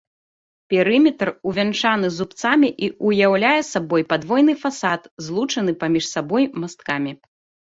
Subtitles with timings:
[0.73, 7.11] Перыметр увянчаны зубцамі і ўяўляе сабой падвойны фасад, злучаны паміж сабой масткамі.